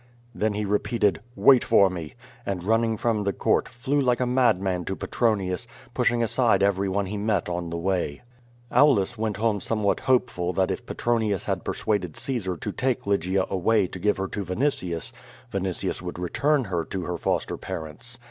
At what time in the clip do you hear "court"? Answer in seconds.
3.33-3.69